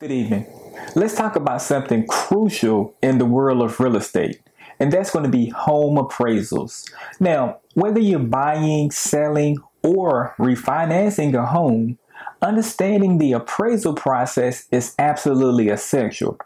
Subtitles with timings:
[0.00, 0.46] Good evening.
[0.94, 4.40] Let's talk about something crucial in the world of real estate,
[4.78, 6.88] and that's going to be home appraisals.
[7.18, 11.98] Now, whether you're buying, selling, or refinancing a home,
[12.40, 16.38] understanding the appraisal process is absolutely essential.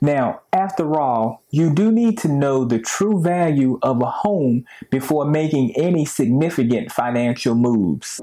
[0.00, 5.24] Now, after all, you do need to know the true value of a home before
[5.24, 8.20] making any significant financial moves.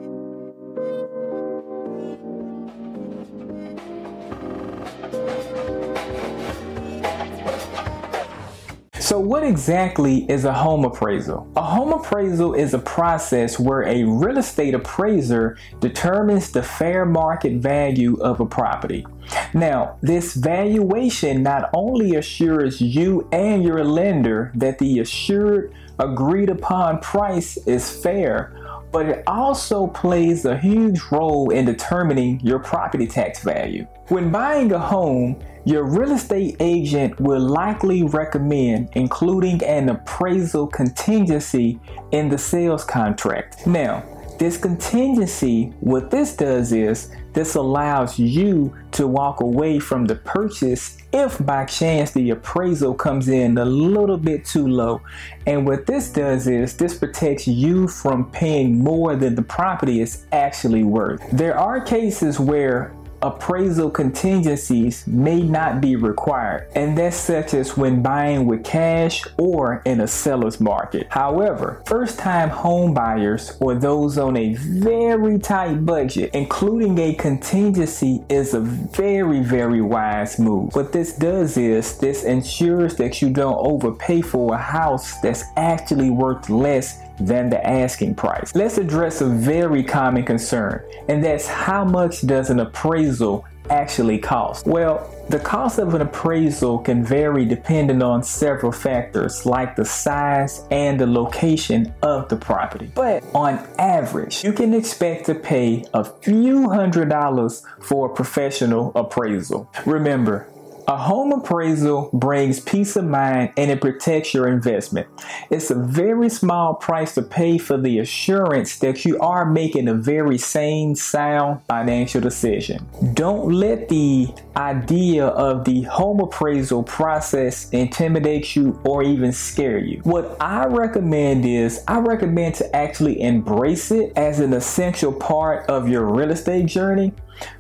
[9.18, 11.52] So, what exactly is a home appraisal?
[11.56, 17.54] A home appraisal is a process where a real estate appraiser determines the fair market
[17.54, 19.08] value of a property.
[19.56, 27.00] Now, this valuation not only assures you and your lender that the assured agreed upon
[27.00, 28.56] price is fair,
[28.92, 33.88] but it also plays a huge role in determining your property tax value.
[34.10, 41.78] When buying a home, your real estate agent will likely recommend including an appraisal contingency
[42.12, 43.68] in the sales contract.
[43.68, 44.06] Now,
[44.40, 51.00] this contingency, what this does is this allows you to walk away from the purchase
[51.12, 55.02] if by chance the appraisal comes in a little bit too low.
[55.48, 60.26] And what this does is this protects you from paying more than the property is
[60.32, 61.22] actually worth.
[61.34, 68.02] There are cases where appraisal contingencies may not be required, and that's such as when
[68.02, 71.08] buying with cash or in a seller's market.
[71.10, 78.24] However, first time home buyers or those on a very tight budget, including a contingency
[78.30, 80.76] is a very, very wise move.
[80.76, 86.10] What this does is this ensures that you don't overpay for a house that's actually
[86.10, 88.54] worth less than the asking price.
[88.56, 94.66] Let's address a very common concern, and that's how much does an appraisal actually cost?
[94.66, 100.66] Well, the cost of an appraisal can vary depending on several factors like the size
[100.72, 102.92] and the location of the property.
[102.96, 108.92] But on average, you can expect to pay a few hundred dollars for a professional
[108.96, 109.70] appraisal.
[109.86, 110.48] Remember,
[110.88, 115.06] a home appraisal brings peace of mind and it protects your investment.
[115.50, 119.94] It's a very small price to pay for the assurance that you are making a
[119.94, 122.88] very sane, sound financial decision.
[123.14, 130.00] Don't let the idea of the home appraisal process intimidate you or even scare you.
[130.04, 135.90] What I recommend is I recommend to actually embrace it as an essential part of
[135.90, 137.12] your real estate journey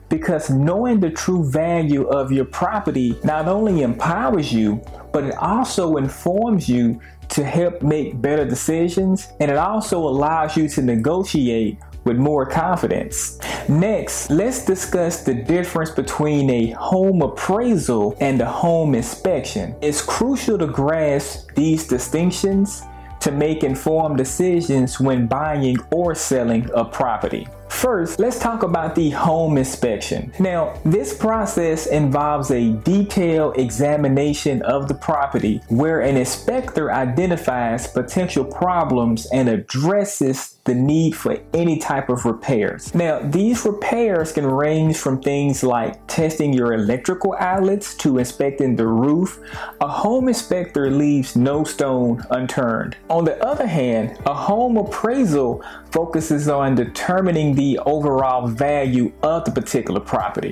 [0.09, 4.81] because knowing the true value of your property not only empowers you,
[5.12, 10.69] but it also informs you to help make better decisions and it also allows you
[10.69, 13.38] to negotiate with more confidence.
[13.68, 19.75] Next, let's discuss the difference between a home appraisal and a home inspection.
[19.81, 22.81] It's crucial to grasp these distinctions
[23.19, 27.45] to make informed decisions when buying or selling a property.
[27.77, 30.33] First, let's talk about the home inspection.
[30.39, 38.43] Now, this process involves a detailed examination of the property where an inspector identifies potential
[38.43, 42.93] problems and addresses the need for any type of repairs.
[42.95, 48.88] Now, these repairs can range from things like testing your electrical outlets to inspecting the
[48.88, 49.39] roof.
[49.81, 52.97] A home inspector leaves no stone unturned.
[53.09, 59.51] On the other hand, a home appraisal focuses on determining the overall value of the
[59.51, 60.51] particular property.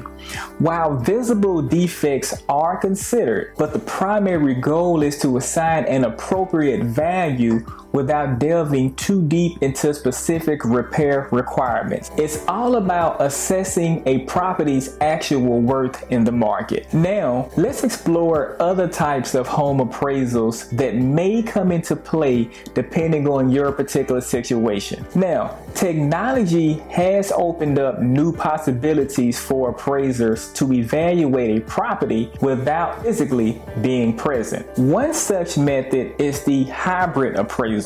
[0.59, 7.65] While visible defects are considered, but the primary goal is to assign an appropriate value
[7.95, 12.11] without delving too deep into specific repair requirements.
[12.17, 16.93] It's all about assessing a property's actual worth in the market.
[16.93, 23.49] Now, let's explore other types of home appraisals that may come into play depending on
[23.49, 25.05] your particular situation.
[25.15, 33.61] Now, technology has opened up new possibilities for appraisers to evaluate a property without physically
[33.81, 34.67] being present.
[34.77, 37.84] One such method is the hybrid appraisal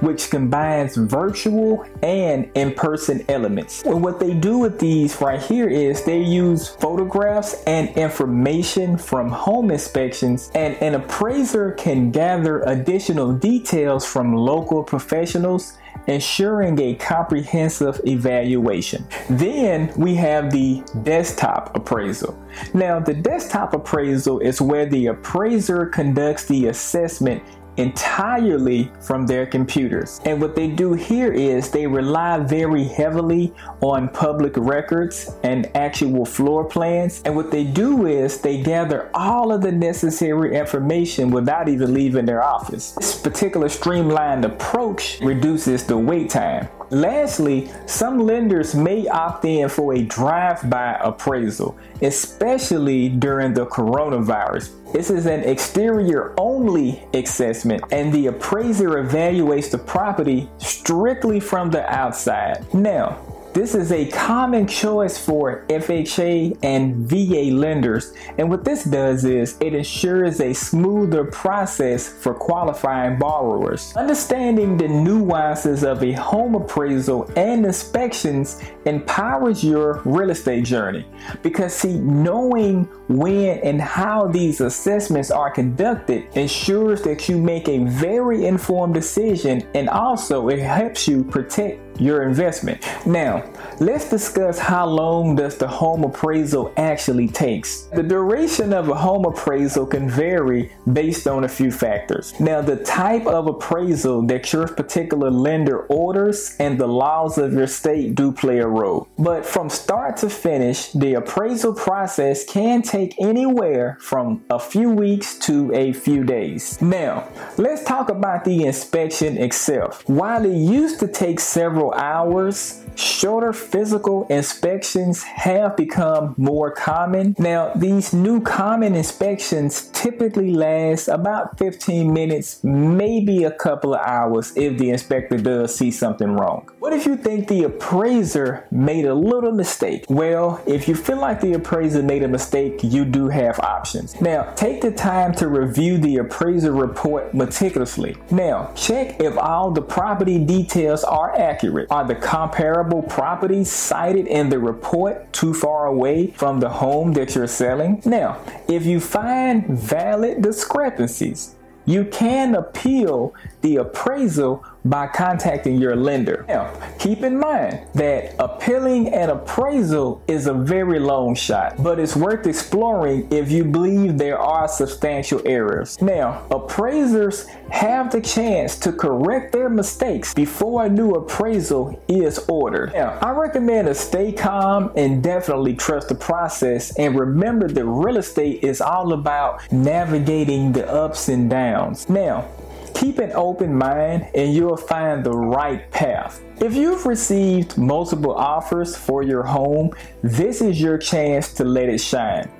[0.00, 3.82] which combines virtual and in person elements.
[3.82, 9.30] And what they do with these right here is they use photographs and information from
[9.30, 18.00] home inspections, and an appraiser can gather additional details from local professionals ensuring a comprehensive
[18.06, 19.04] evaluation.
[19.28, 22.38] Then we have the desktop appraisal.
[22.74, 27.42] Now, the desktop appraisal is where the appraiser conducts the assessment
[27.76, 30.20] entirely from their computers.
[30.24, 36.24] And what they do here is they rely very heavily on public records and actual
[36.24, 37.22] floor plans.
[37.24, 42.26] And what they do is they gather all of the necessary information without even leaving
[42.26, 42.92] their office.
[42.92, 46.68] This particular streamlined approach reduces the wait time.
[46.90, 54.70] Lastly, some lenders may opt in for a drive-by appraisal, especially during the coronavirus.
[54.92, 61.84] This is an exterior only assessment and the appraiser evaluates the property strictly from the
[61.92, 62.64] outside.
[62.72, 63.18] Now,
[63.56, 69.56] this is a common choice for FHA and VA lenders, and what this does is
[69.62, 73.94] it ensures a smoother process for qualifying borrowers.
[73.96, 81.06] Understanding the nuances of a home appraisal and inspections empowers your real estate journey
[81.42, 87.78] because, see, knowing when and how these assessments are conducted ensures that you make a
[87.84, 92.86] very informed decision and also it helps you protect your investment.
[93.06, 93.44] Now,
[93.80, 97.82] let's discuss how long does the home appraisal actually takes.
[97.92, 102.38] The duration of a home appraisal can vary based on a few factors.
[102.40, 107.66] Now, the type of appraisal that your particular lender orders and the laws of your
[107.66, 109.08] state do play a role.
[109.18, 115.38] But from start to finish, the appraisal process can take anywhere from a few weeks
[115.40, 116.80] to a few days.
[116.80, 120.08] Now, let's talk about the inspection itself.
[120.08, 127.34] While it used to take several hours, shorter physical inspections have become more common.
[127.38, 134.52] Now, these new common inspections typically last about 15 minutes, maybe a couple of hours
[134.56, 136.70] if the inspector does see something wrong.
[136.96, 140.06] If you think the appraiser made a little mistake?
[140.08, 144.18] Well, if you feel like the appraiser made a mistake, you do have options.
[144.18, 148.16] Now, take the time to review the appraiser report meticulously.
[148.30, 151.90] Now, check if all the property details are accurate.
[151.90, 157.34] Are the comparable properties cited in the report too far away from the home that
[157.34, 158.00] you're selling?
[158.06, 161.56] Now, if you find valid discrepancies,
[161.88, 166.44] you can appeal the appraisal by contacting your lender.
[166.48, 172.16] Now, keep in mind that appealing an appraisal is a very long shot, but it's
[172.16, 176.00] worth exploring if you believe there are substantial errors.
[176.00, 182.92] Now, appraisers have the chance to correct their mistakes before a new appraisal is ordered.
[182.92, 188.16] Now, I recommend to stay calm and definitely trust the process and remember that real
[188.16, 192.08] estate is all about navigating the ups and downs.
[192.08, 192.48] Now,
[192.96, 196.42] Keep an open mind and you'll find the right path.
[196.62, 199.90] If you've received multiple offers for your home,
[200.22, 202.50] this is your chance to let it shine.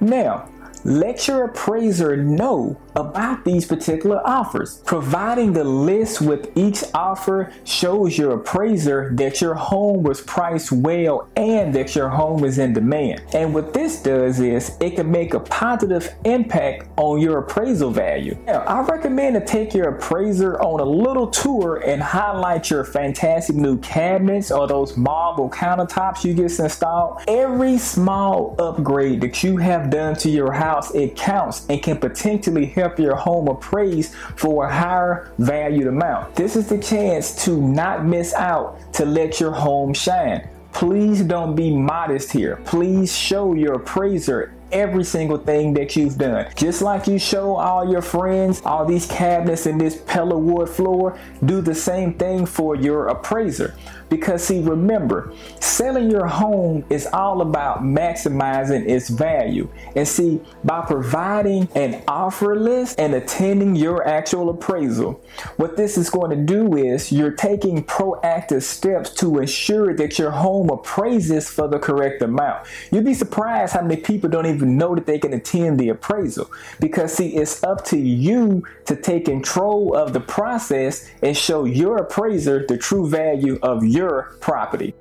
[0.00, 0.50] Now,
[0.86, 4.80] let your appraiser know about these particular offers.
[4.86, 11.28] Providing the list with each offer shows your appraiser that your home was priced well
[11.36, 13.22] and that your home is in demand.
[13.34, 18.38] And what this does is it can make a positive impact on your appraisal value.
[18.46, 23.56] Now, I recommend to take your appraiser on a little tour and highlight your fantastic
[23.56, 27.22] new cabinets or those marble countertops you just installed.
[27.26, 32.66] Every small upgrade that you have done to your house, it counts and can potentially
[32.66, 36.34] help your home appraise for a higher valued amount.
[36.34, 40.48] This is the chance to not miss out to let your home shine.
[40.72, 42.56] Please don't be modest here.
[42.66, 46.46] Please show your appraiser every single thing that you've done.
[46.56, 51.18] Just like you show all your friends all these cabinets and this pillar wood floor,
[51.44, 53.74] do the same thing for your appraiser.
[54.08, 59.68] Because see, remember, selling your home is all about maximizing its value.
[59.96, 65.20] And see, by providing an offer list and attending your actual appraisal,
[65.56, 70.30] what this is going to do is you're taking proactive steps to ensure that your
[70.30, 72.66] home appraises for the correct amount.
[72.90, 76.50] You'd be surprised how many people don't even know that they can attend the appraisal.
[76.80, 81.96] Because, see, it's up to you to take control of the process and show your
[81.98, 84.94] appraiser the true value of your property.